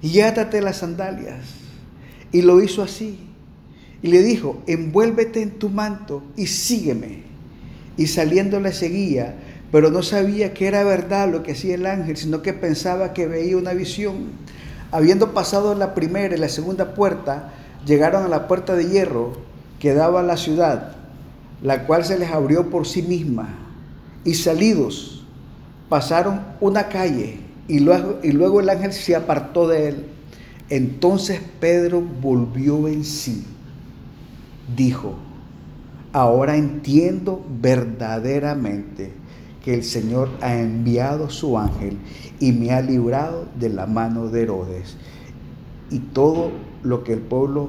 y 0.00 0.20
átate 0.20 0.60
las 0.60 0.76
sandalias. 0.76 1.40
Y 2.30 2.42
lo 2.42 2.62
hizo 2.62 2.82
así. 2.82 3.18
Y 4.02 4.08
le 4.08 4.22
dijo, 4.22 4.62
envuélvete 4.68 5.42
en 5.42 5.58
tu 5.58 5.68
manto 5.68 6.22
y 6.36 6.46
sígueme. 6.46 7.22
Y 7.96 8.06
saliendo 8.06 8.60
le 8.60 8.72
seguía 8.72 9.34
pero 9.72 9.90
no 9.90 10.02
sabía 10.02 10.52
que 10.52 10.66
era 10.68 10.84
verdad 10.84 11.32
lo 11.32 11.42
que 11.42 11.52
hacía 11.52 11.74
el 11.74 11.86
ángel, 11.86 12.18
sino 12.18 12.42
que 12.42 12.52
pensaba 12.52 13.14
que 13.14 13.26
veía 13.26 13.56
una 13.56 13.72
visión. 13.72 14.26
Habiendo 14.92 15.32
pasado 15.32 15.74
la 15.74 15.94
primera 15.94 16.36
y 16.36 16.38
la 16.38 16.50
segunda 16.50 16.92
puerta, 16.92 17.54
llegaron 17.86 18.22
a 18.22 18.28
la 18.28 18.46
puerta 18.46 18.74
de 18.74 18.90
hierro 18.90 19.32
que 19.80 19.94
daba 19.94 20.20
a 20.20 20.24
la 20.24 20.36
ciudad, 20.36 20.92
la 21.62 21.86
cual 21.86 22.04
se 22.04 22.18
les 22.18 22.30
abrió 22.30 22.68
por 22.68 22.86
sí 22.86 23.00
misma. 23.00 23.48
Y 24.24 24.34
salidos, 24.34 25.11
pasaron 25.92 26.40
una 26.62 26.88
calle 26.88 27.36
y 27.68 27.80
luego, 27.80 28.18
y 28.22 28.32
luego 28.32 28.60
el 28.60 28.70
ángel 28.70 28.94
se 28.94 29.14
apartó 29.14 29.68
de 29.68 29.88
él. 29.88 30.06
Entonces 30.70 31.42
Pedro 31.60 32.00
volvió 32.00 32.88
en 32.88 33.04
sí. 33.04 33.44
Dijo, 34.74 35.16
ahora 36.14 36.56
entiendo 36.56 37.44
verdaderamente 37.60 39.12
que 39.62 39.74
el 39.74 39.84
Señor 39.84 40.30
ha 40.40 40.54
enviado 40.54 41.28
su 41.28 41.58
ángel 41.58 41.98
y 42.40 42.52
me 42.52 42.70
ha 42.72 42.80
librado 42.80 43.46
de 43.60 43.68
la 43.68 43.84
mano 43.84 44.28
de 44.28 44.44
Herodes 44.44 44.96
y 45.90 45.98
todo 45.98 46.52
lo 46.82 47.04
que 47.04 47.12
el 47.12 47.20
pueblo 47.20 47.68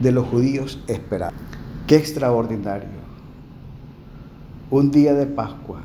de 0.00 0.10
los 0.10 0.26
judíos 0.26 0.82
esperaba. 0.88 1.32
Qué 1.86 1.94
extraordinario. 1.94 3.01
Un 4.72 4.90
día 4.90 5.12
de 5.12 5.26
Pascua, 5.26 5.82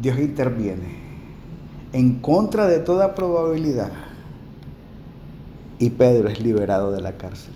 Dios 0.00 0.18
interviene 0.18 0.96
en 1.92 2.18
contra 2.18 2.66
de 2.66 2.78
toda 2.78 3.14
probabilidad 3.14 3.92
y 5.78 5.90
Pedro 5.90 6.30
es 6.30 6.40
liberado 6.40 6.92
de 6.92 7.02
la 7.02 7.18
cárcel. 7.18 7.52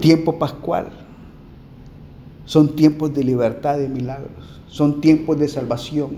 Tiempo 0.00 0.38
pascual 0.38 0.88
son 2.46 2.74
tiempos 2.76 3.12
de 3.12 3.24
libertad 3.24 3.78
y 3.78 3.88
milagros. 3.88 4.62
Son 4.68 5.02
tiempos 5.02 5.38
de 5.38 5.46
salvación. 5.46 6.16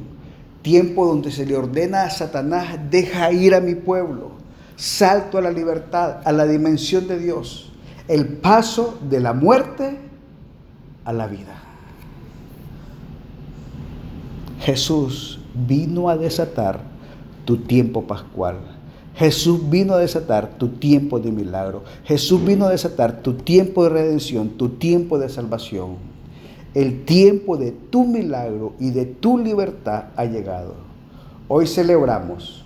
Tiempo 0.63 1.05
donde 1.05 1.33
se 1.33 1.45
le 1.45 1.57
ordena 1.57 2.05
a 2.05 2.11
Satanás, 2.11 2.79
deja 2.89 3.33
ir 3.33 3.53
a 3.53 3.61
mi 3.61 3.75
pueblo. 3.75 4.31
Salto 4.77 5.39
a 5.39 5.41
la 5.41 5.51
libertad, 5.51 6.21
a 6.25 6.31
la 6.31 6.47
dimensión 6.47 7.09
de 7.09 7.19
Dios. 7.19 7.73
El 8.07 8.29
paso 8.29 8.97
de 9.11 9.19
la 9.19 9.33
muerte 9.33 9.99
a 11.05 11.13
la 11.13 11.27
vida. 11.27 11.72
Jesús 14.65 15.41
vino 15.55 16.09
a 16.09 16.17
desatar 16.17 16.81
tu 17.45 17.57
tiempo 17.57 18.05
pascual. 18.05 18.59
Jesús 19.17 19.69
vino 19.69 19.95
a 19.95 19.99
desatar 19.99 20.51
tu 20.57 20.69
tiempo 20.69 21.19
de 21.19 21.33
milagro. 21.33 21.83
Jesús 22.05 22.45
vino 22.45 22.67
a 22.67 22.71
desatar 22.71 23.23
tu 23.23 23.35
tiempo 23.35 23.83
de 23.83 23.91
redención, 23.91 24.51
tu 24.51 24.69
tiempo 24.69 25.19
de 25.19 25.29
salvación. 25.29 25.97
El 26.75 27.05
tiempo 27.05 27.57
de 27.57 27.73
tu 27.73 28.07
milagro 28.07 28.75
y 28.79 28.91
de 28.91 29.05
tu 29.05 29.37
libertad 29.37 30.05
ha 30.15 30.27
llegado. 30.27 30.75
Hoy 31.49 31.67
celebramos 31.67 32.65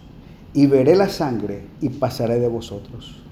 y 0.52 0.66
veré 0.66 0.96
la 0.96 1.08
sangre 1.08 1.62
y 1.80 1.88
pasaré 1.88 2.38
de 2.38 2.48
vosotros. 2.48 3.22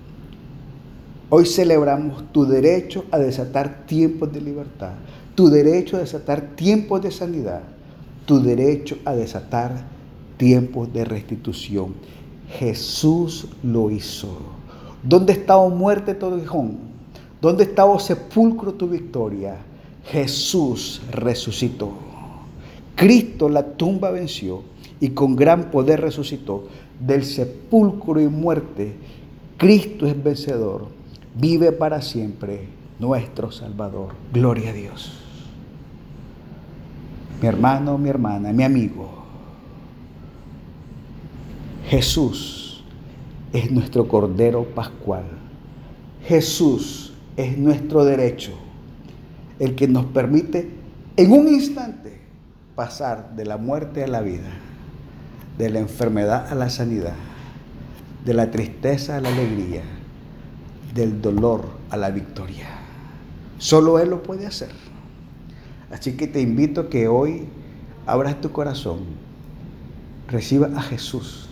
Hoy 1.29 1.45
celebramos 1.45 2.25
tu 2.33 2.47
derecho 2.47 3.05
a 3.11 3.19
desatar 3.19 3.85
tiempos 3.87 4.33
de 4.33 4.41
libertad, 4.41 4.93
tu 5.35 5.51
derecho 5.51 5.99
a 5.99 6.01
desatar 6.01 6.57
tiempos 6.57 7.03
de 7.03 7.11
sanidad, 7.11 7.61
tu 8.27 8.41
derecho 8.43 8.97
a 9.05 9.15
desatar 9.15 9.85
tiempos 10.37 10.93
de 10.93 11.05
restitución. 11.05 11.95
Jesús 12.59 13.49
lo 13.63 13.91
hizo. 13.91 14.39
¿Dónde 15.03 15.33
estaba 15.33 15.69
muerte 15.69 16.15
tu 16.15 16.37
hijón? 16.39 16.79
¿Dónde 17.41 17.65
estaba 17.65 17.99
sepulcro 17.99 18.73
tu 18.75 18.89
victoria? 18.89 19.57
Jesús 20.07 21.03
resucitó. 21.11 21.93
Cristo 22.95 23.49
la 23.49 23.65
tumba 23.77 24.11
venció 24.11 24.63
y 25.01 25.11
con 25.11 25.37
gran 25.37 25.71
poder 25.71 26.01
resucitó. 26.01 26.69
Del 27.01 27.25
sepulcro 27.25 28.21
y 28.21 28.29
muerte, 28.29 28.95
Cristo 29.59 30.07
es 30.07 30.23
vencedor. 30.23 30.87
Vive 31.35 31.73
para 31.73 32.01
siempre 32.01 32.69
nuestro 32.99 33.51
Salvador. 33.51 34.11
Gloria 34.33 34.71
a 34.71 34.73
Dios. 34.73 35.24
Mi 37.45 37.49
hermano, 37.49 37.99
mi 37.99 38.09
hermana, 38.09 38.55
mi 38.55 38.65
amigo. 38.65 39.07
Jesús 41.87 42.83
es 43.53 43.71
nuestro 43.71 44.09
Cordero 44.09 44.65
Pascual. 44.65 45.25
Jesús 46.27 47.13
es 47.37 47.59
nuestro 47.59 48.07
derecho, 48.07 48.53
el 49.59 49.75
que 49.75 49.87
nos 49.87 50.07
permite 50.07 50.71
en 51.19 51.33
un 51.33 51.49
instante 51.49 52.19
pasar 52.75 53.37
de 53.37 53.45
la 53.45 53.59
muerte 53.59 54.03
a 54.03 54.07
la 54.07 54.23
vida, 54.23 54.49
de 55.59 55.69
la 55.69 55.81
enfermedad 55.81 56.51
a 56.51 56.55
la 56.55 56.71
sanidad, 56.71 57.13
de 58.25 58.33
la 58.33 58.51
tristeza 58.51 59.19
a 59.19 59.21
la 59.21 59.29
alegría, 59.29 59.83
del 60.95 61.21
dolor 61.21 61.67
a 61.91 61.99
la 61.99 62.09
victoria. 62.09 62.69
Solo 63.59 63.99
Él 63.99 64.09
lo 64.09 64.23
puede 64.23 64.47
hacer. 64.47 64.94
Así 65.95 66.13
que 66.13 66.27
te 66.27 66.43
invito 66.43 66.83
a 66.83 66.91
que 66.91 67.09
hoy 67.09 67.47
abras 68.05 68.39
tu 68.41 68.53
corazón, 68.53 68.99
reciba 70.29 70.69
a 70.77 70.83
Jesús 70.83 71.49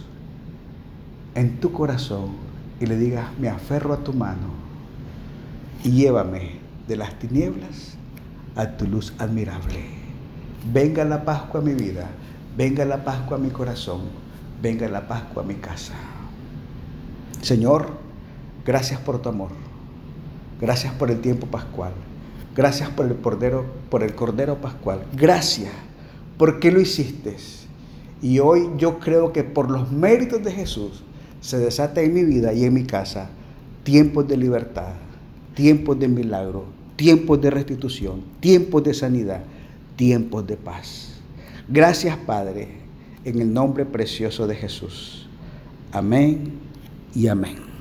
en 1.34 1.60
tu 1.60 1.72
corazón 1.72 2.32
y 2.78 2.86
le 2.86 2.98
digas, 2.98 3.26
me 3.38 3.48
aferro 3.48 3.94
a 3.94 4.04
tu 4.04 4.12
mano 4.12 4.48
y 5.82 5.92
llévame 5.92 6.56
de 6.86 6.96
las 6.96 7.18
tinieblas 7.18 7.96
a 8.56 8.76
tu 8.76 8.86
luz 8.86 9.14
admirable. 9.18 9.80
Venga 10.70 11.04
la 11.04 11.24
Pascua 11.24 11.60
a 11.60 11.62
mi 11.62 11.72
vida, 11.72 12.10
venga 12.56 12.84
la 12.84 13.02
Pascua 13.04 13.38
a 13.38 13.40
mi 13.40 13.50
corazón, 13.50 14.02
venga 14.60 14.88
la 14.88 15.08
Pascua 15.08 15.42
a 15.42 15.46
mi 15.46 15.54
casa. 15.54 15.94
Señor, 17.40 18.02
Gracias 18.64 19.00
por 19.00 19.20
tu 19.20 19.28
amor. 19.28 19.50
Gracias 20.60 20.94
por 20.94 21.10
el 21.10 21.20
tiempo 21.20 21.46
pascual. 21.46 21.92
Gracias 22.54 22.90
por 22.90 23.06
el 23.06 23.16
cordero, 23.16 23.64
por 23.90 24.02
el 24.02 24.14
cordero 24.14 24.56
pascual. 24.56 25.04
Gracias 25.16 25.72
porque 26.36 26.70
lo 26.70 26.80
hiciste. 26.80 27.36
Y 28.20 28.38
hoy 28.38 28.68
yo 28.78 28.98
creo 28.98 29.32
que 29.32 29.42
por 29.42 29.70
los 29.70 29.90
méritos 29.90 30.42
de 30.42 30.52
Jesús 30.52 31.02
se 31.40 31.58
desata 31.58 32.02
en 32.02 32.14
mi 32.14 32.24
vida 32.24 32.52
y 32.52 32.64
en 32.64 32.74
mi 32.74 32.84
casa 32.84 33.30
tiempos 33.82 34.28
de 34.28 34.36
libertad, 34.36 34.92
tiempos 35.54 35.98
de 35.98 36.08
milagro, 36.08 36.64
tiempos 36.96 37.40
de 37.40 37.50
restitución, 37.50 38.22
tiempos 38.40 38.84
de 38.84 38.94
sanidad, 38.94 39.42
tiempos 39.96 40.46
de 40.46 40.56
paz. 40.56 41.20
Gracias 41.68 42.16
Padre, 42.16 42.68
en 43.24 43.40
el 43.40 43.52
nombre 43.52 43.84
precioso 43.84 44.46
de 44.46 44.54
Jesús. 44.54 45.26
Amén 45.90 46.52
y 47.14 47.26
amén. 47.26 47.71